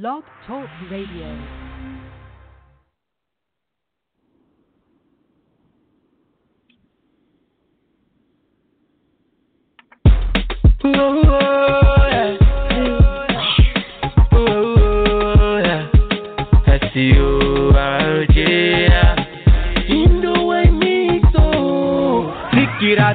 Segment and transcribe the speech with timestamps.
[0.00, 1.26] Blog Talk Radio.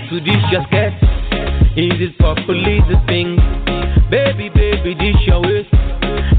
[0.10, 0.94] To this your skirt?
[1.78, 3.38] Is it police the thing?
[4.12, 5.93] Baby, baby, this your waist.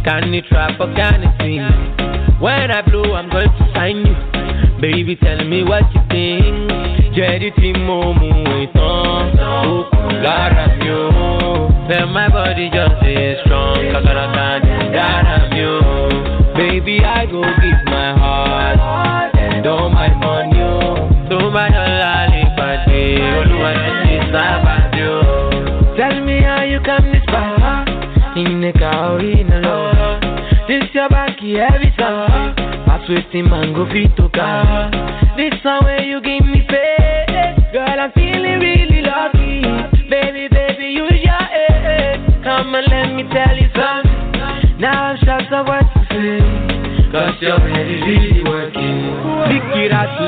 [0.05, 2.39] Can you trap or can you sing?
[2.41, 4.15] When I blow, I'm going to sign you.
[4.81, 7.15] Baby, tell me what you think.
[7.15, 9.35] Jerry Timo Muiton,
[10.23, 11.69] Gara Mio.
[11.89, 16.55] Then my body just is strong, can't Gara Mio.
[16.55, 21.29] Baby, I go give my heart and all my money.
[21.31, 22.15] So my dollar,
[22.59, 23.03] pàdé
[23.39, 25.21] olúwa ẹni sábàdé o.
[25.97, 27.85] tell me how you come this far
[28.43, 29.84] ìnìkà orí iná lọ.
[31.55, 32.55] Your every time
[32.85, 34.91] pass mango fit to car.
[35.37, 39.63] this one where you give me faith, girl i'm feeling really lucky
[40.11, 45.47] baby baby use your head come and let me tell you something now i'm short
[45.53, 46.75] of what to say.
[47.15, 49.07] Cause you're really, really working.
[49.47, 50.19] Pick it out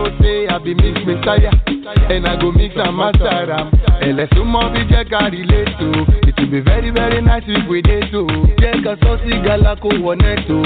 [0.00, 1.52] know say I be mix messiah
[2.10, 3.70] and I go mix am master am.
[4.08, 5.90] Ẹ̀lẹ̀ súnmọ́ bí jẹ́ ká relate o.
[6.28, 8.20] It will be very very nice if we dey so.
[8.62, 10.58] Jẹ́ ká sọ sí gala kó wọ nẹ́tò.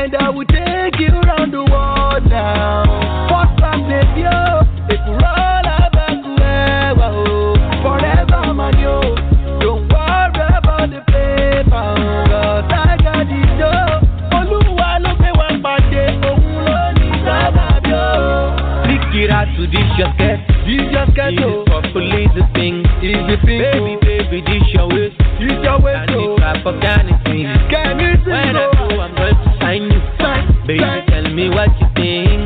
[0.00, 2.82] And I will take you round the world now.
[3.30, 4.60] First class baby oh.
[20.00, 20.38] Out to this your skirt.
[20.66, 21.44] This your skirt oh.
[21.44, 21.62] Is o.
[21.62, 22.76] it for police the thing?
[23.02, 24.00] Is the thing Baby, oh.
[24.02, 25.16] baby, this your waist.
[25.38, 26.14] This your waist oh.
[26.14, 26.36] Can you o.
[26.38, 27.46] trap or can you sing?
[27.70, 28.72] Can you sing When I o?
[28.74, 30.00] go, I'm going to sign you.
[30.18, 32.42] sign, Baby, tell me what you think.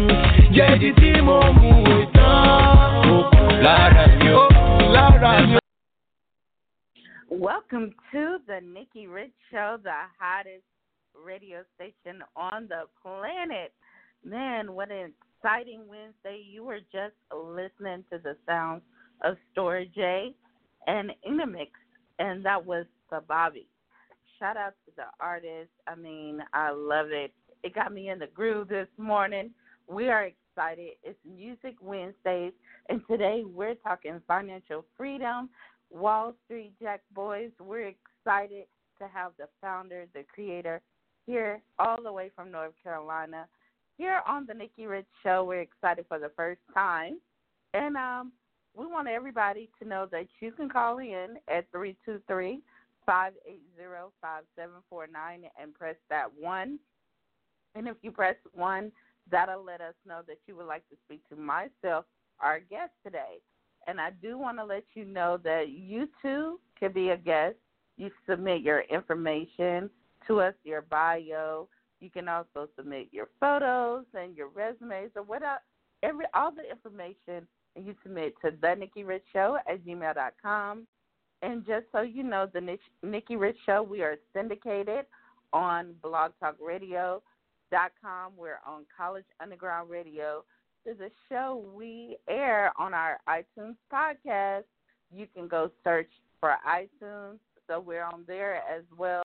[0.57, 1.71] Jẹ́jí tí mo mú
[2.03, 3.63] ìtàn.
[3.63, 4.49] Lára mi o.
[4.95, 5.59] Lára mi o.
[7.31, 10.65] Welcome to the Nikki Rich Show, the hottest
[11.15, 13.73] radio station on the planet.
[14.25, 16.43] Man, what an exciting Wednesday.
[16.49, 18.83] You were just listening to the sounds
[19.23, 20.35] of Story J
[20.87, 21.71] and Inamix,
[22.19, 23.67] and that was Sababi.
[24.39, 25.71] Shout out to the artist.
[25.87, 27.33] I mean, I love it.
[27.63, 29.51] It got me in the groove this morning.
[29.89, 30.93] We are excited.
[31.03, 32.53] It's Music Wednesdays,
[32.89, 35.49] and today we're talking financial freedom
[35.91, 37.51] Wall Street Jack Boys.
[37.59, 38.65] We're excited
[38.99, 40.81] to have the founder, the creator,
[41.27, 43.47] here all the way from North Carolina.
[43.99, 47.19] Here on the Nikki Rich Show, we're excited for the first time.
[47.75, 48.33] And um,
[48.77, 52.63] we want everybody to know that you can call in at 323
[53.05, 56.79] 580 5749 and press that one.
[57.75, 58.93] And if you press one,
[59.33, 62.05] that'll let us know that you would like to speak to myself,
[62.39, 63.41] our guest today.
[63.89, 67.57] And I do want to let you know that you too can be a guest.
[67.97, 69.91] You submit your information
[70.29, 71.69] to us, your bio.
[72.01, 75.61] You can also submit your photos and your resumes or whatever,
[76.03, 80.87] every all the information, you submit to the Nikki Rich Show at gmail.com.
[81.43, 85.07] And just so you know, the Nick- Nikki Rich Show, we are syndicated
[85.53, 88.33] on blogtalkradio.com.
[88.37, 90.45] We're on College Underground Radio
[90.85, 94.65] There's a show we air on our iTunes podcast.
[95.13, 96.11] You can go search
[96.41, 97.39] for iTunes.
[97.67, 99.23] So we're on there as well.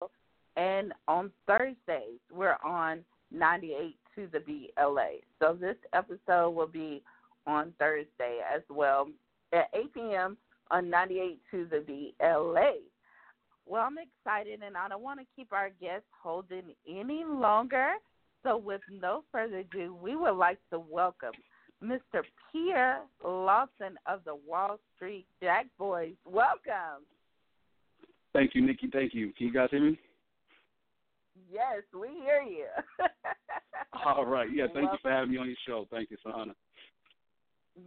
[0.57, 5.19] And on Thursdays, we're on 98 to the Beat LA.
[5.39, 7.01] So this episode will be
[7.47, 9.07] on Thursday as well
[9.53, 10.37] at 8 p.m.
[10.69, 12.73] on 98 to the Beat LA.
[13.65, 17.93] Well, I'm excited and I don't want to keep our guests holding any longer.
[18.43, 21.33] So, with no further ado, we would like to welcome
[21.83, 22.23] Mr.
[22.51, 26.13] Pierre Lawson of the Wall Street Jack Boys.
[26.25, 27.05] Welcome.
[28.33, 28.89] Thank you, Nikki.
[28.91, 29.31] Thank you.
[29.37, 29.99] Can you guys hear me?
[31.49, 32.67] Yes, we hear you.
[34.05, 34.47] All right.
[34.53, 35.87] Yeah, thank you for having me on your show.
[35.91, 36.15] Thank you.
[36.15, 36.53] It's an honor.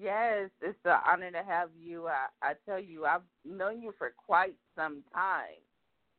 [0.01, 2.09] Yes, it's an honor to have you.
[2.09, 5.61] I, I tell you, I've known you for quite some time,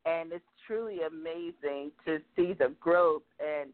[0.04, 3.70] and it's truly amazing to see the growth and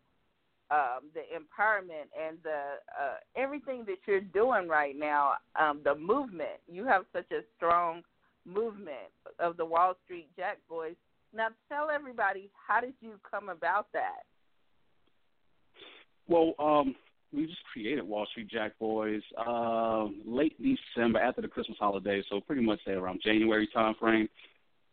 [0.70, 5.35] um, the empowerment and the uh, everything that you're doing right now.
[5.61, 8.03] Um, the movement you have such a strong
[8.47, 10.94] movement of the Wall Street Jack Boys.
[11.34, 14.23] Now, tell everybody how did you come about that?
[16.29, 16.94] Well, um,
[17.32, 22.40] we just created Wall Street Jack Boys uh, late December after the Christmas holiday, so
[22.40, 24.29] pretty much say around January time frame.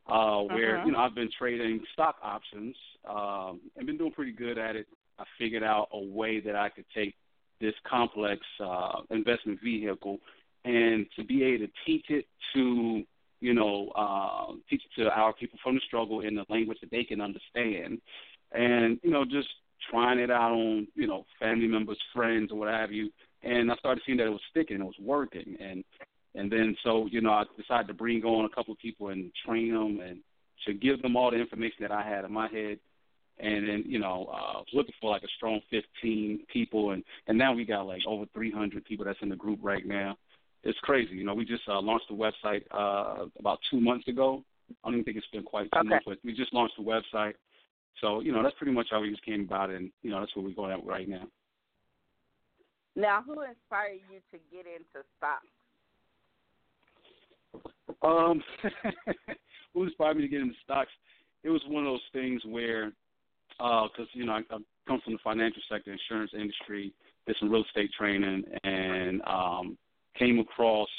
[0.08, 0.86] Uh, where uh-huh.
[0.88, 2.76] you know I've been trading stock options
[3.08, 4.88] um, and been doing pretty good at it.
[5.20, 7.14] I figured out a way that I could take
[7.62, 10.18] this complex uh, investment vehicle
[10.66, 12.26] and to be able to teach it
[12.56, 13.04] to
[13.40, 16.92] you know uh, teach it to our people from the struggle in the language that
[16.92, 18.00] they can understand,
[18.52, 19.48] and you know just
[19.90, 23.10] trying it out on, you know, family members, friends, or what have you.
[23.44, 25.84] And I started seeing that it was sticking, it was working, and
[26.36, 29.32] and then so you know I decided to bring on a couple of people and
[29.46, 30.20] train them and
[30.68, 32.80] to give them all the information that I had in my head.
[33.40, 37.38] And then you know uh, was looking for like a strong 15 people, and and
[37.38, 40.18] now we got like over 300 people that's in the group right now.
[40.64, 41.34] It's crazy, you know.
[41.34, 44.44] We just uh, launched the website uh, about two months ago.
[44.84, 45.90] I don't even think it's been quite two okay.
[45.90, 47.34] months, but we just launched the website
[48.02, 50.36] so, you know, that's pretty much how we just came about and, you know, that's
[50.36, 51.28] what we're going at right now.
[52.96, 55.46] Now, who inspired you to get into stocks?
[58.02, 58.44] Um,
[59.74, 60.92] who inspired me to get into stocks?
[61.44, 62.92] It was one of those things where,
[63.58, 64.58] because, uh, you know, I, I
[64.88, 66.94] come from the financial sector, insurance industry,
[67.28, 69.78] did some real estate training, and um,
[70.18, 70.90] came across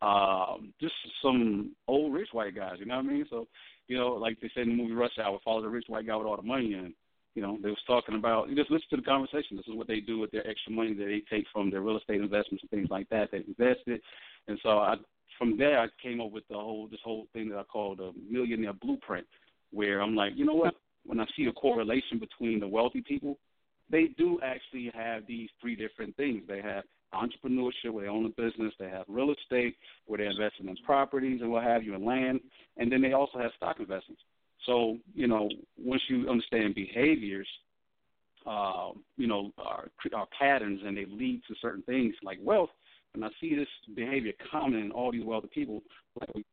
[0.00, 3.26] um, just some old rich white guys, you know what I mean?
[3.30, 3.46] So
[3.88, 6.16] you know, like they said in the movie Rush Hour, follow the rich white guy
[6.16, 6.94] with all the money and
[7.34, 9.56] you know, they was talking about you just listen to the conversation.
[9.56, 11.96] This is what they do with their extra money that they take from their real
[11.96, 13.30] estate investments and things like that.
[13.30, 14.00] They invested
[14.48, 14.96] and so I
[15.38, 18.12] from there I came up with the whole this whole thing that I call the
[18.30, 19.26] millionaire blueprint
[19.72, 23.38] where I'm like, you know what, when I see a correlation between the wealthy people,
[23.90, 26.42] they do actually have these three different things.
[26.46, 26.84] They have
[27.14, 29.76] entrepreneurship where they own a business, they have real estate
[30.06, 32.40] where they're investing in properties and what have you, and land,
[32.76, 34.22] and then they also have stock investments.
[34.66, 37.48] So, you know, once you understand behaviors,
[38.46, 42.70] uh, you know, our, our patterns and they lead to certain things like wealth,
[43.14, 45.82] and I see this behavior common in all these wealthy people,
[46.20, 46.46] like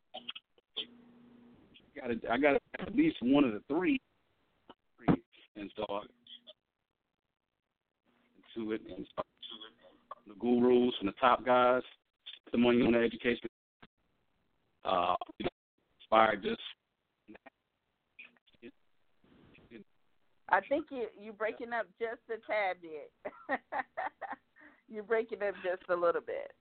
[2.04, 4.00] I got I at least one of the three,
[5.56, 6.02] and so I,
[8.56, 9.28] to it and start
[10.30, 11.82] the gurus and the top guys,
[12.52, 13.50] the money on the education,
[14.86, 15.16] uh,
[16.00, 16.62] inspired just.
[20.52, 23.12] I think you you breaking up just a tad bit.
[24.90, 26.52] you're breaking up just a little bit.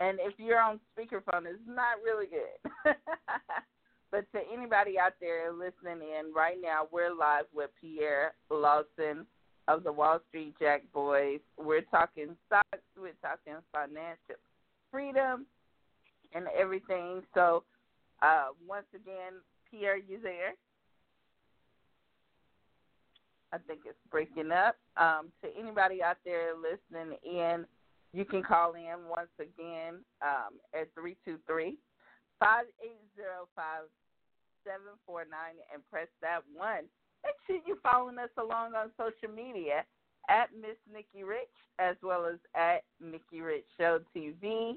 [0.00, 2.94] And if you're on speakerphone, it's not really good.
[4.10, 9.26] but to anybody out there listening in right now, we're live with Pierre Lawson
[9.68, 11.40] of the Wall Street Jack Boys.
[11.58, 14.36] We're talking stocks, we're talking financial
[14.90, 15.46] freedom,
[16.34, 17.22] and everything.
[17.34, 17.64] So,
[18.22, 19.34] uh, once again,
[19.70, 20.54] Pierre, you there?
[23.52, 24.76] I think it's breaking up.
[24.96, 27.66] Um, to anybody out there listening in,
[28.12, 31.76] you can call in once again um, at 323
[32.40, 32.96] 580
[33.54, 35.28] 5749
[35.72, 36.88] and press that one
[37.24, 39.84] Make sure you're following us along on social media
[40.28, 41.48] at Miss Nikki Rich
[41.78, 44.76] as well as at Nikki Rich Show TV.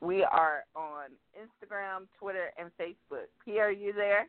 [0.00, 3.26] We are on Instagram, Twitter, and Facebook.
[3.44, 4.28] P, are you there?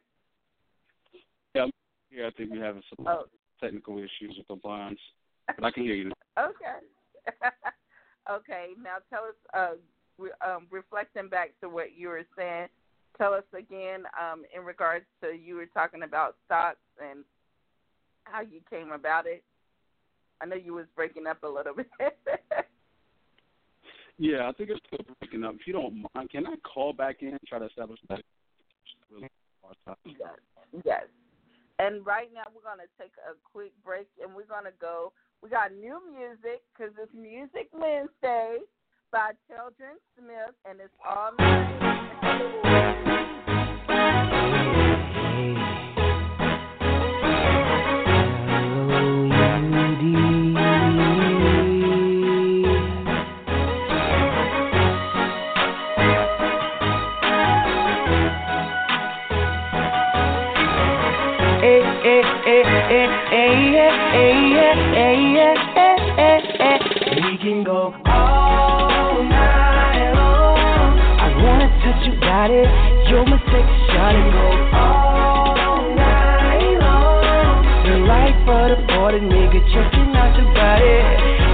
[1.54, 1.66] Yeah,
[2.12, 2.28] yeah.
[2.28, 3.24] I think we're having some oh.
[3.62, 5.00] technical issues with the lines,
[5.48, 6.12] but I can hear you.
[6.40, 7.28] okay.
[8.32, 8.68] okay.
[8.82, 9.76] Now tell us, uh,
[10.18, 12.68] re- um, reflecting back to what you were saying.
[13.18, 17.24] Tell us again um, in regards to you were talking about stocks and
[18.26, 19.44] how you came about it.
[20.42, 21.88] I know you was breaking up a little bit.
[24.18, 25.56] yeah, I think it's still breaking up.
[25.56, 28.22] If you don't mind, can I call back in and try to establish that?
[30.06, 30.30] Yes.
[30.84, 31.04] Yes.
[31.80, 35.12] And right now we're going to take a quick break and we're going to go.
[35.42, 38.60] We got new music because it's Music Wednesday
[39.12, 41.32] by Children Smith and it's all
[67.16, 71.00] We can go all night long.
[71.20, 72.62] I wanna touch your body,
[73.10, 74.24] you're my sexy shawty.
[74.32, 77.64] Go all night long.
[77.86, 81.45] The right for the party, nigga, checking out your body.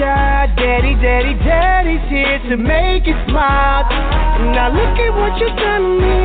[0.00, 0.48] Shy.
[0.56, 3.84] Daddy, daddy, daddy's here to make you smile.
[4.56, 6.16] Now look at what you've done to me.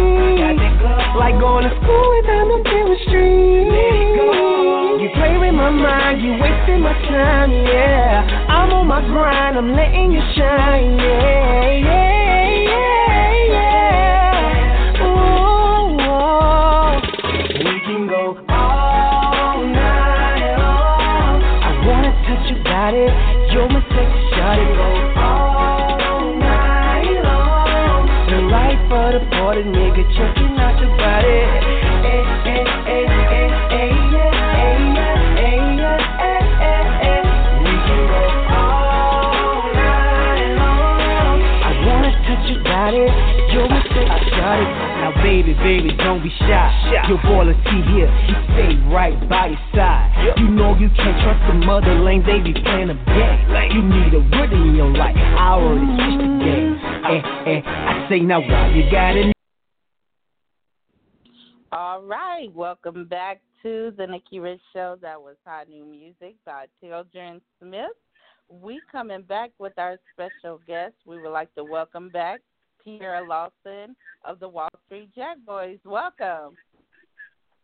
[1.20, 3.68] Like going to school without no chemistry.
[5.04, 8.48] You play with my mind, you wasting my time, yeah.
[8.48, 12.05] I'm on my grind, I'm letting you shine, yeah, yeah,
[22.46, 23.06] wanna touch your body,
[23.54, 24.66] you're my sexy shawty.
[24.76, 24.88] Go
[25.22, 28.06] all night long.
[28.30, 31.40] The right for the party, nigga, checking out your body.
[32.06, 33.54] Yeah, yeah, yeah.
[37.64, 38.22] We can go
[38.54, 41.40] all night long.
[41.42, 43.04] I wanna touch your body,
[43.54, 44.68] you're my sexy shawty.
[45.02, 46.72] Now, baby, baby, don't be shy.
[47.08, 50.15] Your boy T here, he stay right by your side.
[50.26, 53.76] You know you can't trust the mother lanes, they be playing a game.
[53.76, 55.16] You need a rhythm in your life.
[55.16, 56.76] I already switched the game.
[57.06, 59.36] Eh, eh, I say now, why you got it?
[61.72, 64.98] All right, welcome back to the Nikki Rich Show.
[65.00, 67.92] That was Hot New Music by Children Smith.
[68.50, 70.96] We coming back with our special guest.
[71.06, 72.42] We would like to welcome back
[72.84, 75.78] Pierre Lawson of the Wall Street Jack Boys.
[75.86, 76.56] Welcome.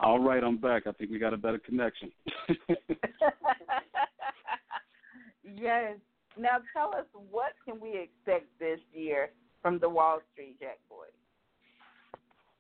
[0.02, 0.88] All right, I'm back.
[0.88, 2.12] I think we got a better connection.
[5.44, 5.98] yes.
[6.38, 9.30] Now tell us what can we expect this year
[9.62, 11.10] from the Wall Street Jack Boys?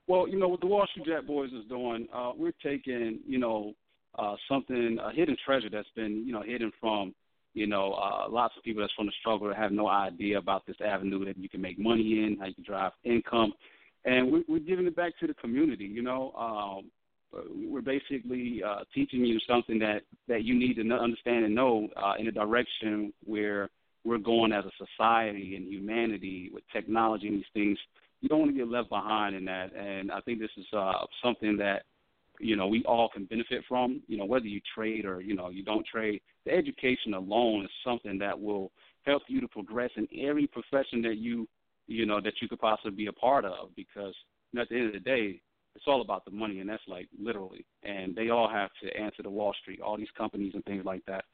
[0.07, 3.39] Well, you know what the Wall Street Jack Boys is doing, uh, we're taking, you
[3.39, 3.73] know,
[4.19, 7.15] uh, something a hidden treasure that's been, you know, hidden from,
[7.55, 10.67] you know, uh, lots of people that's from the struggle that have no idea about
[10.67, 13.53] this avenue that you can make money in, how you can drive income,
[14.05, 15.85] and we're, we're giving it back to the community.
[15.85, 16.91] You know, um,
[17.55, 22.13] we're basically uh, teaching you something that that you need to understand and know uh,
[22.19, 23.69] in a direction where
[24.03, 27.77] we're going as a society and humanity with technology and these things
[28.21, 29.75] you don't want to get left behind in that.
[29.75, 31.83] And I think this is uh, something that
[32.39, 34.01] you know we all can benefit from.
[34.07, 37.71] You know, whether you trade or you know you don't trade, the education alone is
[37.83, 38.71] something that will
[39.05, 41.47] help you to progress in every profession that you
[41.87, 43.75] you know that you could possibly be a part of.
[43.75, 44.13] Because
[44.51, 45.41] you know, at the end of the day,
[45.75, 47.65] it's all about the money, and that's like literally.
[47.83, 51.05] And they all have to answer to Wall Street, all these companies and things like
[51.05, 51.25] that.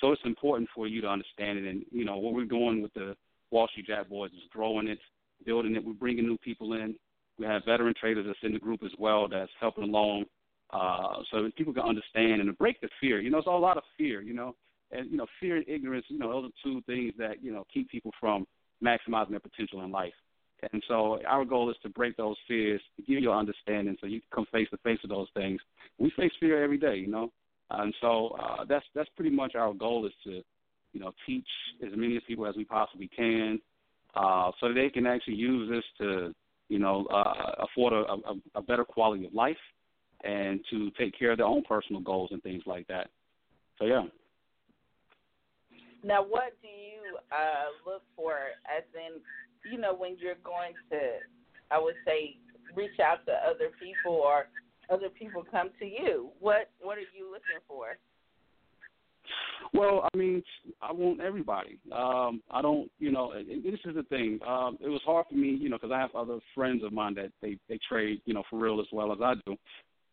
[0.00, 1.64] So it's important for you to understand it.
[1.64, 3.16] And you know what we're doing with the
[3.50, 4.98] Wall Street Jack Boys is growing it
[5.44, 5.84] building it.
[5.84, 6.94] We're bringing new people in.
[7.38, 10.24] We have veteran traders that's in the group as well that's helping along,
[10.70, 13.20] uh, so that people can understand and to break the fear.
[13.20, 14.22] You know, it's a lot of fear.
[14.22, 14.54] You know,
[14.90, 16.06] and you know, fear and ignorance.
[16.08, 18.46] You know, those are two things that you know keep people from
[18.82, 20.12] maximizing their potential in life.
[20.72, 24.20] And so our goal is to break those fears, to give you understanding, so you
[24.20, 25.60] can come face to face with those things.
[25.98, 27.30] We face fear every day, you know,
[27.70, 30.42] and so uh, that's that's pretty much our goal is to,
[30.92, 31.46] you know, teach
[31.84, 33.60] as many people as we possibly can,
[34.14, 36.34] uh, so they can actually use this to,
[36.68, 39.56] you know, uh, afford a, a, a better quality of life
[40.24, 43.10] and to take care of their own personal goals and things like that.
[43.78, 44.04] So yeah.
[46.02, 48.34] Now, what do you uh, look for,
[48.64, 49.20] as in,
[49.70, 51.18] you know, when you're going to,
[51.70, 52.36] I would say,
[52.74, 54.46] reach out to other people or
[54.90, 56.30] other people come to you?
[56.40, 57.98] What What are you looking for?
[59.72, 60.42] Well, I mean,
[60.80, 61.78] I want everybody.
[61.92, 64.38] Um, I don't, you know, this is the thing.
[64.46, 67.14] Um, it was hard for me, you know, because I have other friends of mine
[67.14, 69.56] that they they trade, you know, for real as well as I do,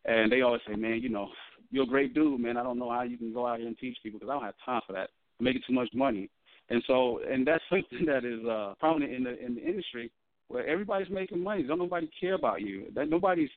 [0.06, 1.30] and they always say, man, you know,
[1.72, 2.58] you're a great dude, man.
[2.58, 4.46] I don't know how you can go out here and teach people because I don't
[4.46, 5.10] have time for that.
[5.40, 6.30] I'm making too much money,
[6.70, 10.12] and so, and that's something that is uh, prominent in the in the industry
[10.48, 11.64] where everybody's making money.
[11.64, 12.86] Don't nobody care about you.
[12.96, 13.50] That nobody's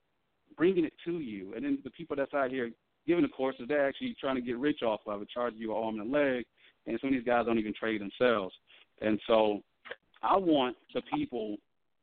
[0.57, 2.71] bringing it to you, and then the people that's out here
[3.07, 5.83] giving the courses, they're actually trying to get rich off of it, charging you an
[5.83, 6.45] arm and a leg,
[6.87, 8.55] and some of these guys don't even trade themselves.
[9.01, 9.63] And so
[10.23, 11.59] I want the people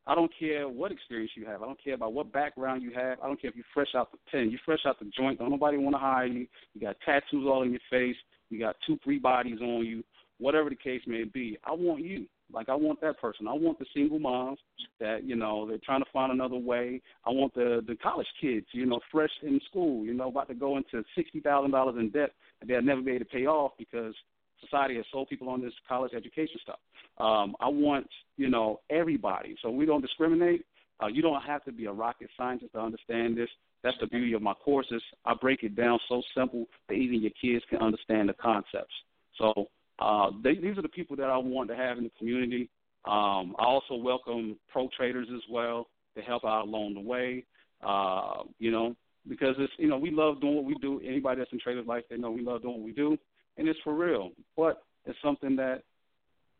[0.05, 1.61] I don't care what experience you have.
[1.61, 3.19] I don't care about what background you have.
[3.23, 4.49] I don't care if you're fresh out the pen.
[4.49, 5.39] You're fresh out the joint.
[5.39, 6.45] Don't nobody want to hire you.
[6.73, 8.17] You got tattoos all in your face.
[8.49, 10.03] You got two, three bodies on you.
[10.39, 12.25] Whatever the case may be, I want you.
[12.51, 13.47] Like I want that person.
[13.47, 14.59] I want the single moms
[14.99, 17.01] that you know they're trying to find another way.
[17.25, 20.53] I want the the college kids, you know, fresh in school, you know, about to
[20.53, 23.71] go into sixty thousand dollars in debt that they'll never be able to pay off
[23.79, 24.13] because
[24.61, 26.79] society has sold people on this college education stuff.
[27.17, 30.65] Um, I want you know everybody, so we don't discriminate.
[31.01, 33.49] Uh, you don't have to be a rocket scientist to understand this.
[33.83, 35.01] That's the beauty of my courses.
[35.25, 38.93] I break it down so simple that even your kids can understand the concepts.
[39.37, 39.67] So
[39.99, 42.69] uh, they, these are the people that I want to have in the community.
[43.05, 47.45] Um, I also welcome pro traders as well to help out along the way.
[47.85, 48.95] Uh, you know,
[49.27, 51.01] because it's you know we love doing what we do.
[51.05, 53.17] Anybody that's in traders life, they know we love doing what we do,
[53.57, 54.31] and it's for real.
[54.55, 55.83] But it's something that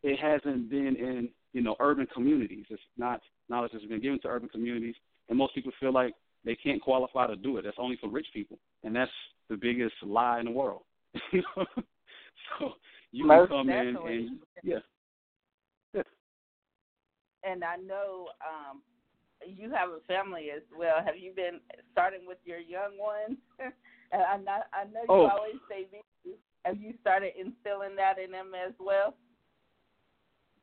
[0.04, 2.66] it hasn't been in you know urban communities.
[2.70, 4.96] It's not knowledge that's been given to urban communities,
[5.30, 6.14] and most people feel like
[6.46, 7.64] they can't qualify to do it.
[7.64, 9.12] That's only for rich people, and that's
[9.50, 10.82] the biggest lie in the world.
[11.32, 12.74] so
[13.14, 14.14] you Most can come definitely.
[14.14, 14.78] in and yeah.
[15.94, 16.02] yeah.
[17.44, 18.82] And I know um,
[19.46, 20.96] you have a family as well.
[21.06, 21.60] Have you been
[21.92, 23.38] starting with your young ones?
[24.12, 25.28] and I know, I know you Oh.
[25.30, 26.36] always say this.
[26.66, 29.16] Have you started instilling that in them as well?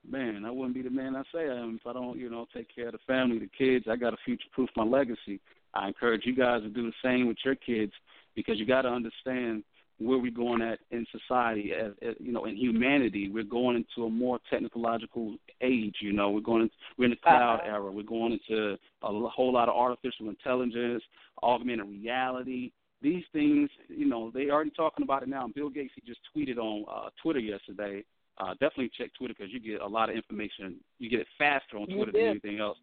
[0.08, 2.46] Man, I wouldn't be the man I say I am if I don't, you know,
[2.54, 3.84] take care of the family, the kids.
[3.88, 5.40] I got to future proof my legacy.
[5.74, 7.92] I encourage you guys to do the same with your kids
[8.34, 9.62] because you got to understand
[10.00, 13.28] where we're going at in society, as, as you know, in humanity.
[13.28, 15.96] We're going into a more technological age.
[16.00, 17.74] You know, we're going, Into, we're in the cloud Uh-huh.
[17.74, 17.92] era.
[17.92, 21.02] We're going into a whole lot of artificial intelligence,
[21.42, 22.72] augmented reality.
[23.02, 25.48] These things, you know, they already talking about it now.
[25.54, 28.02] Bill Gates he just tweeted on uh, Twitter yesterday
[28.38, 30.76] uh, definitely check Twitter because you get a lot of information.
[30.98, 32.78] You get it faster on Twitter than anything else.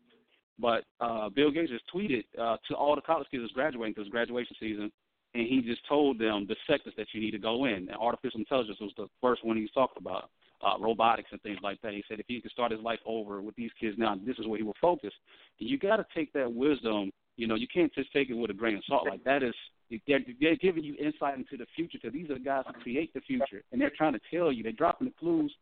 [0.59, 4.09] But uh, Bill Gates just tweeted uh, to all the college kids that's graduating because
[4.09, 4.91] graduation season,
[5.37, 7.87] and he just told them the sectors that you need to go in.
[7.87, 10.31] And artificial intelligence was the first one he talking about,
[10.65, 11.93] uh, robotics and things like that.
[11.93, 14.47] He said if he could start his life over with these kids now, this is
[14.47, 15.13] where he will focus.
[15.59, 17.11] And you got to take that wisdom.
[17.35, 19.07] You know, you can't just take it with a grain of salt.
[19.07, 19.53] Like that is
[20.07, 23.13] they're, they're giving you insight into the future because these are the guys who create
[23.13, 24.63] the future, and they're trying to tell you.
[24.63, 25.53] They're dropping the clues.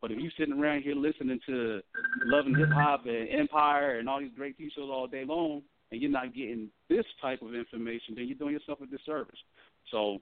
[0.00, 1.80] But if you're sitting around here listening to
[2.26, 5.62] Love and Hip Hop and Empire and all these great TV shows all day long,
[5.90, 9.38] and you're not getting this type of information, then you're doing yourself a disservice.
[9.90, 10.18] So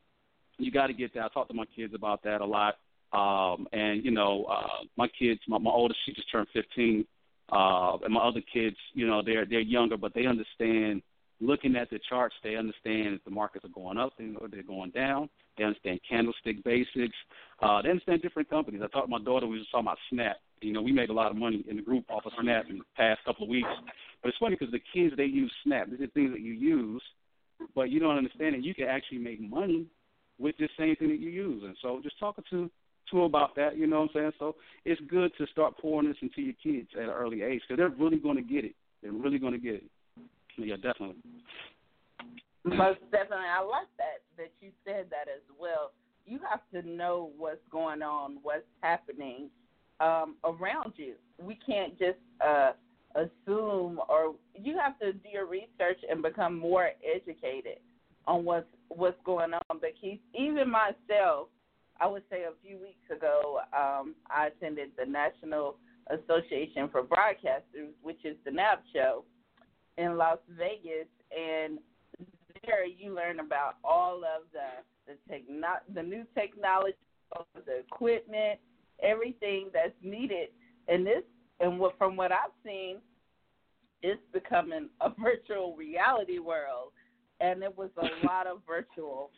[0.59, 1.25] you got to get that.
[1.25, 2.77] I talk to my kids about that a lot.
[3.13, 7.07] Um, and you know, uh, my kids, my, my oldest, she just turned 15,
[7.53, 11.03] uh, and my other kids, you know, they're they're younger, but they understand.
[11.41, 14.93] Looking at the charts, they understand if the markets are going up or they're going
[14.93, 15.29] down.
[15.59, 17.17] They understand candlestick basics.
[17.61, 18.81] Uh, they understand different companies.
[18.81, 19.49] I talked to my daughter.
[19.49, 20.37] We was talking about Snap.
[20.61, 22.79] You know, we made a lot of money in the group off of Snap in
[22.79, 23.69] the past couple of weeks.
[24.23, 25.91] But it's funny because the kids they use Snap.
[25.91, 27.03] These are things that you use,
[27.75, 29.87] but you don't understand that you can actually make money
[30.39, 31.63] with this same thing that you use.
[31.65, 32.71] And so, just talking to
[33.11, 33.77] to about that.
[33.77, 34.33] You know what I'm saying?
[34.39, 37.79] So it's good to start pouring this into your kids at an early age because
[37.79, 38.75] they're really going to get it.
[39.03, 39.85] They're really going to get it.
[40.57, 41.17] Yeah, definitely.
[42.65, 43.47] Most definitely.
[43.51, 45.93] I like that that you said that as well.
[46.27, 49.51] You have to know what's going on, what's happening
[49.99, 51.15] um, around you.
[51.41, 52.73] We can't just uh,
[53.15, 57.79] assume, or you have to do your research and become more educated
[58.27, 59.81] on what's what's going on.
[59.81, 61.49] Because even myself,
[62.01, 65.77] I would say a few weeks ago, um, I attended the National
[66.09, 69.25] Association for Broadcasters, which is the NAB show
[69.99, 71.79] in Las Vegas, and
[72.65, 76.97] there you learn about all of the the techno- the new technology,
[77.67, 78.61] the equipment,
[79.03, 80.49] everything that's needed.
[80.89, 81.23] And this,
[81.63, 82.99] and what from what I've seen,
[84.03, 86.93] it's becoming a virtual reality world,
[87.41, 89.31] and it was a lot of virtual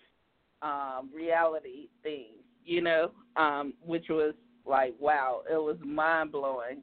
[0.63, 4.35] um, reality things, you know, um, which was
[4.67, 6.83] like wow, it was mind blowing.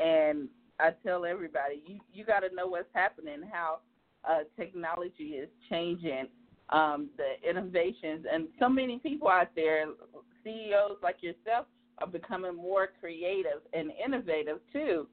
[0.00, 0.48] And
[0.80, 3.80] I tell everybody, you you got to know what's happening, how
[4.28, 6.26] uh, technology is changing,
[6.70, 9.86] um, the innovations, and so many people out there,
[10.42, 11.66] CEOs like yourself,
[12.00, 15.06] are becoming more creative and innovative too.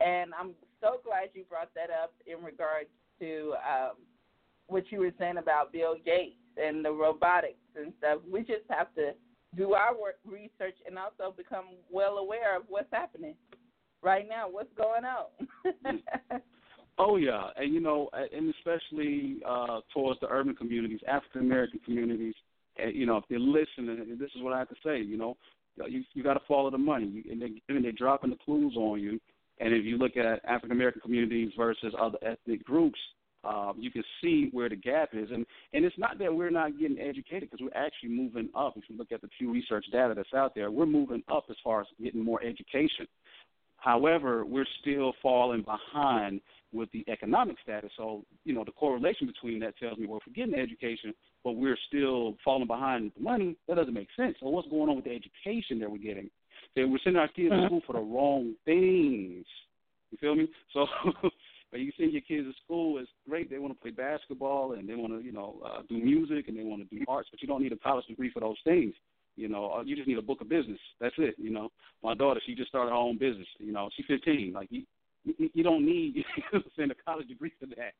[0.00, 2.88] And I'm so glad you brought that up in regards
[3.20, 3.96] to um,
[4.66, 8.20] what you were saying about Bill Gates and the robotics and stuff.
[8.30, 9.12] We just have to
[9.56, 13.34] do our work, research and also become well aware of what's happening
[14.02, 14.48] right now.
[14.48, 16.02] What's going on?
[16.98, 22.34] Oh yeah, and you know, and especially uh, towards the urban communities, African American communities.
[22.92, 24.98] You know, if they're listening, this is what I have to say.
[25.00, 25.36] You know,
[25.88, 29.00] you you got to follow the money, and, they, and they're dropping the clues on
[29.00, 29.20] you.
[29.58, 32.98] And if you look at African American communities versus other ethnic groups,
[33.44, 35.28] um, you can see where the gap is.
[35.30, 38.74] And and it's not that we're not getting educated because we're actually moving up.
[38.76, 41.56] If you look at the Pew Research data that's out there, we're moving up as
[41.62, 43.06] far as getting more education.
[43.76, 46.40] However, we're still falling behind
[46.74, 47.90] with the economic status.
[47.96, 51.14] So, you know, the correlation between that tells me, well, if we're getting the education,
[51.42, 54.36] but we're still falling behind with the money, that doesn't make sense.
[54.40, 56.30] So what's going on with the education that we're getting?
[56.74, 59.46] So we're sending our kids to school for the wrong things.
[60.10, 60.48] You feel me?
[60.72, 60.86] So
[61.70, 63.50] when you send your kids to school, it's great.
[63.50, 66.58] They want to play basketball and they want to, you know, uh, do music and
[66.58, 68.94] they want to do arts, but you don't need a college degree for those things.
[69.36, 70.78] You know, uh, you just need a book of business.
[71.00, 71.34] That's it.
[71.38, 71.70] You know,
[72.02, 73.48] my daughter, she just started her own business.
[73.58, 74.52] You know, she's 15.
[74.54, 74.84] Like you,
[75.24, 77.94] you, you don't need to send a college degree for that.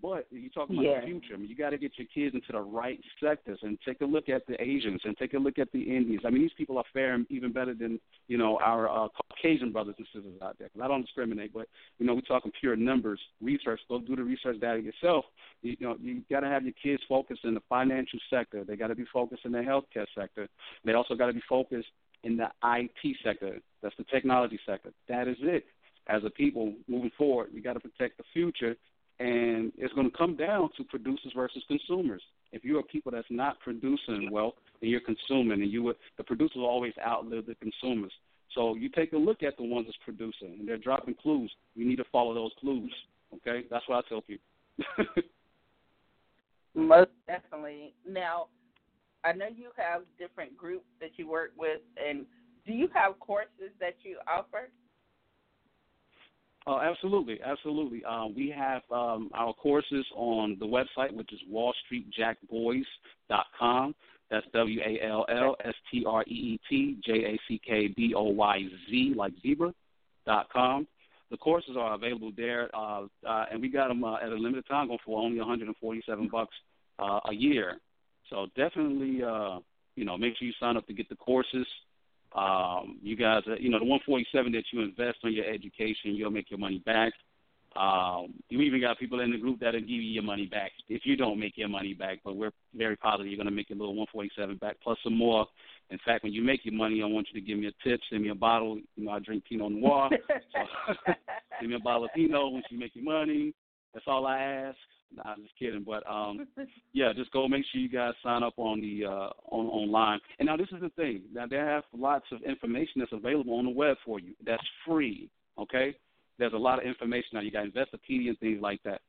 [0.00, 1.00] But you talk about yeah.
[1.00, 1.34] the future.
[1.34, 4.04] I mean, you got to get your kids into the right sectors and take a
[4.04, 6.20] look at the Asians and take a look at the Indians.
[6.24, 9.94] I mean, these people are faring even better than you know our uh, Caucasian brothers
[9.98, 10.68] and sisters out there.
[10.68, 13.20] Cause I don't discriminate, but you know, we're talking pure numbers.
[13.40, 13.80] Research.
[13.88, 15.24] Go do the research data yourself.
[15.62, 18.64] You, you know, you got to have your kids focused in the financial sector.
[18.64, 20.48] They got to be focused in the healthcare sector.
[20.84, 21.88] They also got to be focused
[22.24, 23.58] in the IT sector.
[23.82, 24.92] That's the technology sector.
[25.08, 25.64] That is it.
[26.08, 28.76] As a people moving forward, we got to protect the future
[29.20, 32.22] and it's going to come down to producers versus consumers.
[32.52, 36.24] If you are people that's not producing wealth, then you're consuming, and you would, the
[36.24, 38.12] producers always outlive the consumers.
[38.54, 41.50] So you take a look at the ones that's producing, and they're dropping clues.
[41.74, 42.92] You need to follow those clues.
[43.34, 44.46] Okay, that's what I tell people.
[46.74, 47.92] Most definitely.
[48.08, 48.46] Now,
[49.24, 52.24] I know you have different groups that you work with, and
[52.64, 54.70] do you have courses that you offer?
[56.68, 58.04] Oh, absolutely, absolutely.
[58.04, 63.94] Um, we have um, our courses on the website, which is WallStreetJackBoys.com.
[64.30, 67.88] That's W A L L S T R E E T J A C K
[67.96, 69.72] B O Y Z, like zebra.
[70.26, 70.86] dot com.
[71.30, 74.66] The courses are available there, uh, uh, and we got them uh, at a limited
[74.68, 76.54] time, going for only 147 bucks
[76.98, 77.80] uh, a year.
[78.28, 79.60] So definitely, uh,
[79.96, 81.66] you know, make sure you sign up to get the courses.
[82.34, 86.30] Um, you guys, uh, you know, the 147 that you invest on your education, you'll
[86.30, 87.12] make your money back.
[87.76, 91.02] Um, you even got people in the group that'll give you your money back if
[91.04, 92.18] you don't make your money back.
[92.24, 95.46] But we're very positive you're going to make your little 147 back plus some more.
[95.90, 98.00] In fact, when you make your money, I want you to give me a tip,
[98.10, 98.78] send me a bottle.
[98.96, 100.10] You know, I drink Pinot Noir.
[100.28, 101.12] so,
[101.60, 103.54] give me a bottle of Pinot once you make your money.
[103.94, 104.76] That's all I ask.
[105.14, 105.84] Nah, I'm just kidding.
[105.84, 106.46] But um,
[106.92, 110.20] yeah, just go make sure you guys sign up on the uh, on online.
[110.38, 111.22] And now this is the thing.
[111.32, 114.34] Now they have lots of information that's available on the web for you.
[114.44, 115.30] That's free.
[115.58, 115.96] Okay.
[116.38, 117.40] There's a lot of information now.
[117.40, 119.00] You got Investopedia and things like that.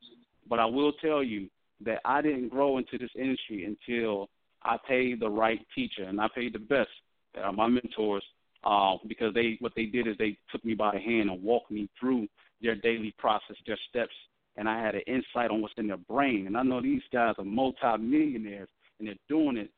[0.49, 1.47] But I will tell you
[1.85, 4.29] that I didn't grow into this industry until
[4.63, 6.89] I paid the right teacher, and I paid the best.
[7.35, 8.23] That are my mentors,
[8.63, 11.69] uh, because they what they did is they took me by the hand and walked
[11.69, 12.27] me through
[12.61, 14.13] their daily process, their steps
[14.57, 16.47] and I had an insight on what's in their brain.
[16.47, 19.69] And I know these guys are multimillionaires and they're doing it.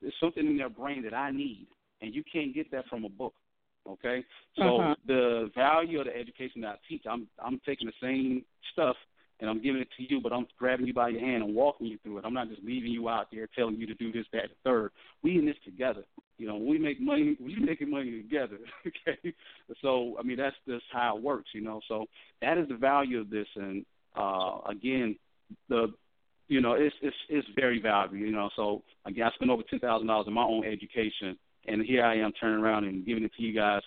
[0.00, 1.66] There's something in their brain that I need,
[2.00, 3.34] and you can't get that from a book.
[3.88, 4.24] Okay,
[4.56, 4.94] so uh-huh.
[5.06, 8.96] the value of the education that I teach, I'm I'm taking the same stuff
[9.40, 11.86] and I'm giving it to you, but I'm grabbing you by your hand and walking
[11.86, 12.24] you through it.
[12.24, 14.90] I'm not just leaving you out there telling you to do this, that, and third.
[15.22, 16.04] We in this together.
[16.38, 18.58] You know, we make money, we making money together.
[18.86, 19.34] okay,
[19.82, 21.50] so I mean that's just how it works.
[21.54, 22.06] You know, so
[22.42, 23.84] that is the value of this, and
[24.16, 25.16] uh, again,
[25.68, 25.92] the
[26.48, 28.16] you know it's it's it's very valuable.
[28.16, 31.84] You know, so again, I spent over ten thousand dollars in my own education, and
[31.84, 33.82] here I am turning around and giving it to you guys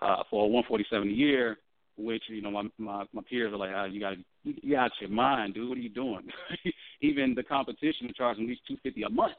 [0.00, 1.58] uh, for one forty seven a year.
[1.96, 4.14] Which you know my my, my peers are like, oh, you got
[4.44, 5.68] you, got your mind, dude.
[5.68, 6.28] What are you doing?
[7.00, 9.34] Even the competition charging at least two fifty a month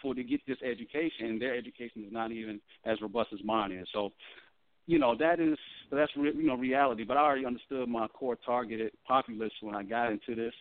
[0.00, 3.72] for to get this education, and their education is not even as robust as mine
[3.72, 3.86] is.
[3.92, 4.10] So
[4.90, 5.56] you know that is
[5.92, 7.04] that's re, you know reality.
[7.04, 10.52] But I already understood my core targeted populace when I got into this.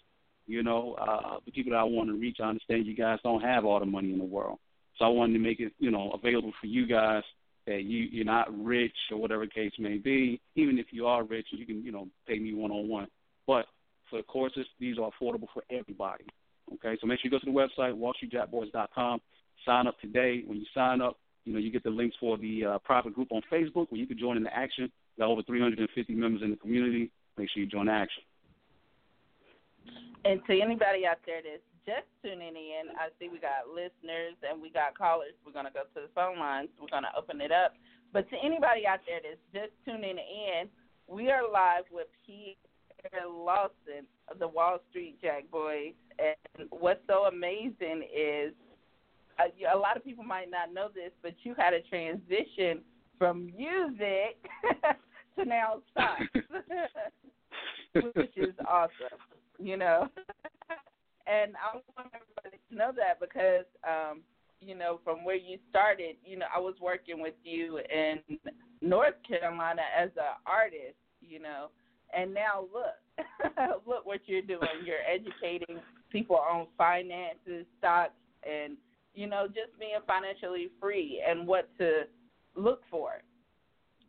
[0.46, 2.38] You know, uh, the people that I want to reach.
[2.40, 4.60] I understand you guys don't have all the money in the world,
[4.98, 7.24] so I wanted to make it you know available for you guys
[7.66, 10.40] that you you're not rich or whatever case may be.
[10.56, 13.08] Even if you are rich, you can you know pay me one on one.
[13.48, 13.66] But
[14.12, 16.26] for the courses, these are affordable for everybody.
[16.76, 19.22] Okay, so make sure you go to the website wallstreetjackboys.com.
[19.66, 20.44] Sign up today.
[20.46, 21.18] When you sign up,
[21.50, 24.06] you know, you get the links for the uh, private group on Facebook where you
[24.06, 24.92] can join in the action.
[25.18, 27.10] We got over 350 members in the community.
[27.40, 28.22] Make sure you join the action.
[30.26, 34.62] And to anybody out there that's just tuning in, I see we got listeners and
[34.62, 35.34] we got callers.
[35.44, 36.70] We're going to go to the phone lines.
[36.80, 37.74] We're going to open it up.
[38.14, 40.70] But to anybody out there that's just tuning in,
[41.08, 45.98] we are live with Pierre Lawson of the Wall Street Jack Boys.
[46.22, 48.54] And what's so amazing is
[49.40, 52.82] a, a lot of people might not know this, but you had a transition
[53.18, 54.38] from music
[55.38, 56.48] to now stocks,
[58.16, 59.20] which is awesome.
[59.60, 60.08] You know,
[61.28, 64.22] and I want everybody to know that because, um,
[64.62, 68.20] you know, from where you started, you know, I was working with you in
[68.82, 71.68] North Carolina as an artist, you know,
[72.16, 74.70] and now look, look what you're doing.
[74.86, 78.14] You're educating people on finances, stocks,
[78.50, 78.78] and
[79.20, 82.04] you know, just being financially free and what to
[82.56, 83.22] look for,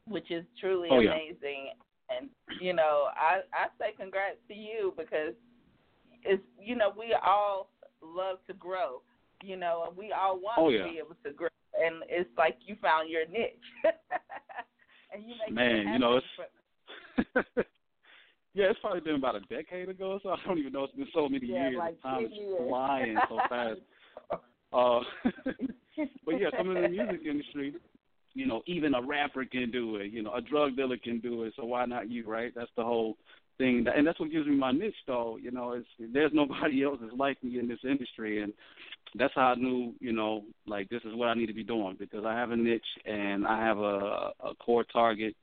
[0.07, 1.11] which is truly oh, yeah.
[1.11, 1.71] amazing.
[2.17, 2.29] And
[2.61, 5.35] you know, I I say congrats to you because
[6.23, 7.71] it's you know we all
[8.01, 9.03] love to grow,
[9.43, 11.49] you know, and we all want oh, to be able to grow.
[11.77, 13.55] And it's like you found your niche,
[15.13, 17.67] and you make man, you know it's.
[18.53, 20.83] Yeah, it's probably been about a decade ago, so I don't even know.
[20.83, 21.79] It's been so many yeah, years.
[21.79, 22.59] Like Time is years.
[22.67, 23.79] flying so fast.
[24.73, 25.01] Uh,
[26.25, 27.75] but yeah, coming in the music industry,
[28.35, 30.13] you know, even a rapper can do it.
[30.13, 31.55] You know, a drug dealer can do it.
[31.57, 32.53] So why not you, right?
[32.55, 33.17] That's the whole
[33.59, 35.37] thing, and that's what gives me my niche, though.
[35.37, 38.53] You know, it's there's nobody else that's like me in this industry, and
[39.17, 41.97] that's how I knew, you know, like this is what I need to be doing
[41.99, 45.35] because I have a niche and I have a, a core target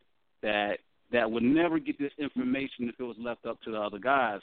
[0.41, 0.77] that
[1.11, 4.41] that would never get this information if it was left up to the other guys.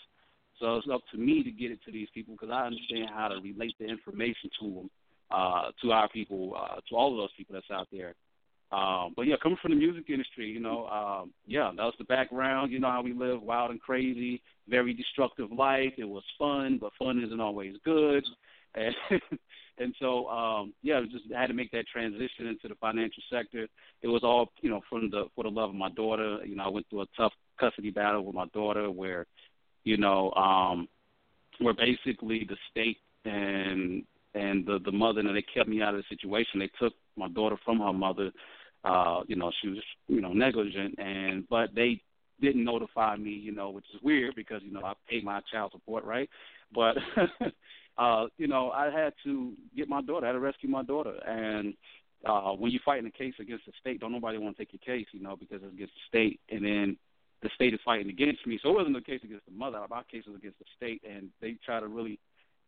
[0.61, 3.29] So it's up to me to get it to these people because I understand how
[3.29, 4.91] to relate the information to them,
[5.31, 8.15] uh, to our people, uh, to all of those people that's out there.
[8.73, 12.05] Um, but yeah, coming from the music industry, you know, um, yeah, that was the
[12.05, 12.73] background.
[12.73, 15.93] You know how we live, wild and crazy, very destructive life.
[15.97, 18.25] It was fun, but fun isn't always good.
[18.77, 19.21] And
[19.79, 23.69] and so um, yeah, just had to make that transition into the financial sector.
[24.03, 26.39] It was all you know from the for the love of my daughter.
[26.45, 29.27] You know, I went through a tough custody battle with my daughter where,
[29.85, 30.89] you know, um,
[31.61, 34.03] where basically the state and
[34.35, 36.59] and the the mother and they kept me out of the situation.
[36.59, 38.33] They took my daughter from her mother.
[38.85, 42.01] Uh, you know, she was you know negligent, and but they
[42.41, 43.31] didn't notify me.
[43.31, 46.29] You know, which is weird because you know I paid my child support, right?
[46.75, 46.97] But
[47.99, 50.27] uh, you know, I had to get my daughter.
[50.27, 51.75] I had to rescue my daughter, and
[52.27, 54.97] uh, when you're fighting a case against the state, don't nobody want to take your
[54.97, 57.04] case, you know, because it's against the state, and then the
[57.65, 58.59] state is fighting against me.
[58.63, 59.81] So it wasn't a case against the mother.
[59.89, 62.19] My case was against the state, and they try to really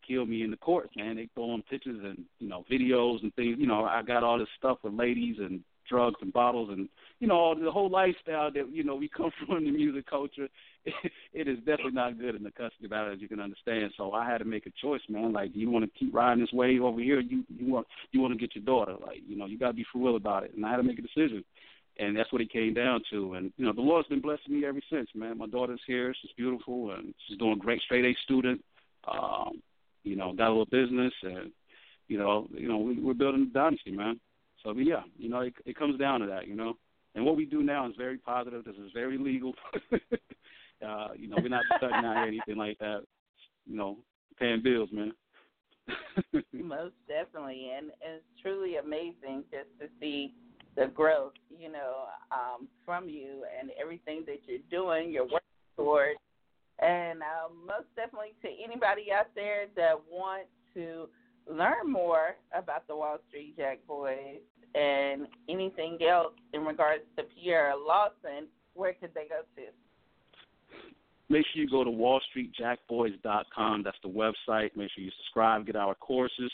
[0.07, 1.17] kill me in the courts, man.
[1.17, 3.57] They throwing pictures and you know videos and things.
[3.59, 6.89] You know, I got all this stuff with ladies and drugs and bottles and
[7.21, 10.49] you know the whole lifestyle that you know we come from in the music culture.
[10.85, 10.95] It,
[11.33, 13.93] it is definitely not good in the custody battle, as you can understand.
[13.97, 15.33] So I had to make a choice, man.
[15.33, 17.21] Like, do you want to keep riding this wave over here?
[17.21, 18.95] You you want you want to get your daughter?
[19.05, 20.55] Like, you know, you got to be for real about it.
[20.55, 21.45] And I had to make a decision
[21.99, 23.35] and that's what it came down to.
[23.35, 25.39] And you know, the Lord's been blessing me ever since, man.
[25.39, 28.63] My daughter's here; she's beautiful, and she's doing great, straight A student.
[29.11, 29.63] Um,
[30.03, 31.51] you know, got a little business, and
[32.09, 34.21] you know, you know, we, we're building a dynasty, man.
[34.63, 36.75] So, but yeah, you know, it, it comes down to that, you know.
[37.15, 38.65] And what we do now is very positive.
[38.65, 39.55] This is very legal.
[39.93, 43.03] uh, you know, we're not cutting out anything like that.
[43.67, 43.97] You know,
[44.39, 45.13] paying bills, man.
[46.53, 50.35] Most definitely, and it's truly amazing just to see
[50.77, 55.41] the growth, you know, um, from you and everything that you're doing, you're working
[55.77, 56.19] towards.
[56.79, 61.09] And um, most definitely to anybody out there that wants to
[61.51, 64.41] learn more about the Wall Street Jack Boys
[64.75, 69.63] and anything else in regards to Pierre Lawson, where could they go to?
[71.29, 73.83] Make sure you go to wallstreetjackboys.com.
[73.83, 74.77] That's the website.
[74.77, 76.53] Make sure you subscribe, get our courses.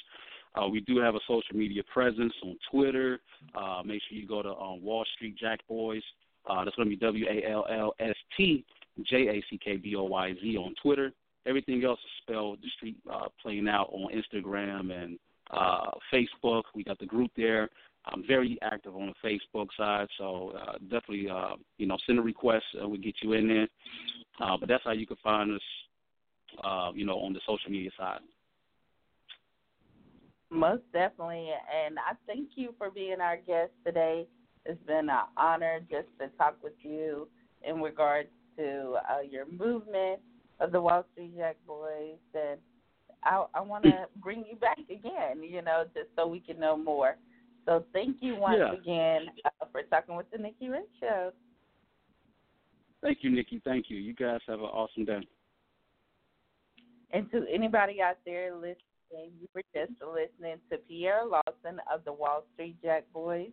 [0.55, 3.21] Uh, we do have a social media presence on Twitter.
[3.55, 6.03] Uh, make sure you go to um, Wall Street Jack Boys.
[6.49, 8.65] Uh, that's going to be W A L L S T
[9.05, 11.13] J A C K B O Y Z on Twitter.
[11.47, 15.19] Everything else is spelled the street uh, playing out on Instagram and
[15.51, 16.63] uh, Facebook.
[16.75, 17.69] We got the group there.
[18.07, 22.23] I'm very active on the Facebook side, so uh, definitely uh, you know send a
[22.23, 22.65] request.
[22.81, 23.69] Uh, we get you in there.
[24.41, 25.63] Uh, but that's how you can find us,
[26.65, 28.21] uh, you know, on the social media side.
[30.53, 31.49] Most definitely.
[31.49, 34.27] And I thank you for being our guest today.
[34.67, 37.27] It's been an honor just to talk with you
[37.67, 40.21] in regards to uh, your movement
[40.61, 42.19] of the Wall Street Jack Boys.
[42.35, 42.61] And
[43.25, 46.77] I, I want to bring you back again, you know, just so we can know
[46.77, 47.17] more.
[47.65, 48.75] So thank you once yeah.
[48.75, 51.33] again uh, for talking with the Nikki Rich Show.
[53.01, 53.63] Thank you, Nikki.
[53.65, 53.97] Thank you.
[53.97, 55.27] You guys have an awesome day.
[57.11, 58.77] And to anybody out there listening,
[59.13, 63.51] you were just listening to Pierre Lawson of the Wall Street Jack Boys.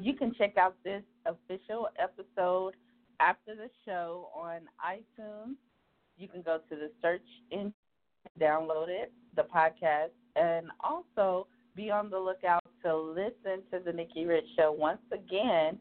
[0.00, 2.74] You can check out this official episode
[3.20, 5.56] after the show on iTunes.
[6.16, 7.74] You can go to the search engine,
[8.40, 14.24] download it, the podcast, and also be on the lookout to listen to the Nikki
[14.24, 15.78] Rich Show once again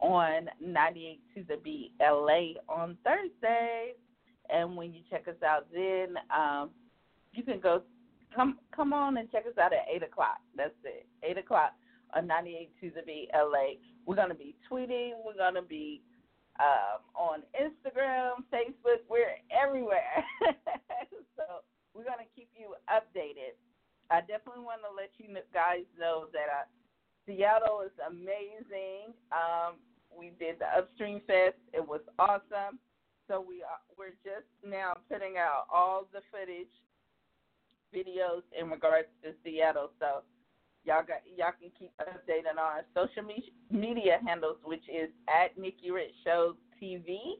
[0.00, 3.96] on 98 to the Beat LA on Thursdays.
[4.50, 6.70] And when you check us out then, um,
[7.32, 7.82] you can go
[8.34, 10.38] come come on and check us out at eight o'clock.
[10.56, 11.06] That's it.
[11.22, 11.72] Eight o'clock
[12.14, 13.78] on ninety eight to the Beat LA.
[14.06, 15.12] We're to be tweeting.
[15.24, 16.02] We're to be
[16.60, 19.02] um, on Instagram, Facebook.
[19.08, 20.24] We're everywhere.
[21.36, 23.58] so we're to keep you updated.
[24.10, 26.66] I definitely want to let you guys know that uh,
[27.26, 29.16] Seattle is amazing.
[29.32, 29.80] Um,
[30.12, 31.58] we did the Upstream Fest.
[31.72, 32.78] It was awesome.
[33.26, 36.70] So we are, we're just now putting out all the footage,
[37.94, 39.90] videos in regards to Seattle.
[40.00, 40.22] So
[40.84, 43.22] y'all got y'all can keep updated on our social
[43.70, 47.38] media handles, which is at Nikki Rich Show TV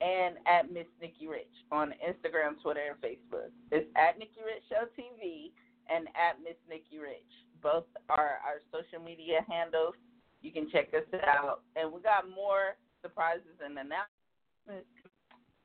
[0.00, 3.52] and at Miss Nikki Rich on Instagram, Twitter, and Facebook.
[3.70, 5.52] It's at Nikki Rich Show TV
[5.88, 7.32] and at Miss Nikki Rich.
[7.62, 9.94] Both are our social media handles.
[10.40, 14.88] You can check us out, and we got more surprises and announcements.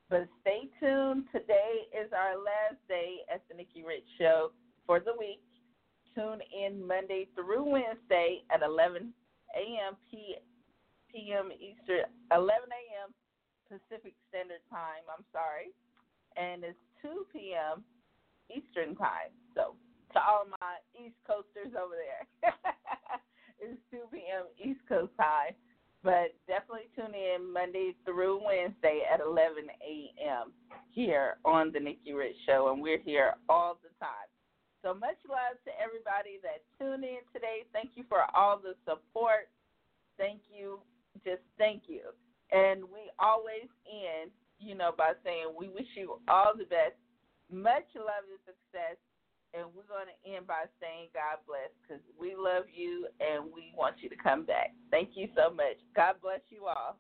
[0.10, 1.26] But stay tuned.
[1.32, 4.52] Today is our last day at the Nikki Rich Show
[4.86, 5.42] for the week.
[6.14, 9.12] Tune in Monday through Wednesday at 11
[9.58, 9.98] a.m.
[10.12, 10.38] P-
[11.12, 11.50] p.m.
[11.52, 13.10] Eastern, 11 a.m.
[13.68, 15.02] Pacific Standard Time.
[15.10, 15.74] I'm sorry,
[16.38, 17.84] and it's 2 p.m.
[18.54, 19.34] Eastern Time.
[19.56, 19.74] So
[20.14, 22.54] to all my East Coasters over there,
[23.60, 24.46] it's 2 p.m.
[24.62, 25.58] East Coast time.
[26.06, 30.54] But definitely tune in Monday through Wednesday at 11 a.m.
[30.92, 34.30] here on the Nikki Rich Show, and we're here all the time.
[34.84, 37.66] So much love to everybody that tuned in today.
[37.74, 39.50] Thank you for all the support.
[40.16, 40.78] Thank you.
[41.26, 42.14] Just thank you.
[42.52, 46.94] And we always end, you know, by saying we wish you all the best.
[47.50, 49.02] Much love and success.
[49.56, 53.72] And we're going to end by saying God bless because we love you and we
[53.78, 54.74] want you to come back.
[54.92, 55.80] Thank you so much.
[55.96, 57.00] God bless you all.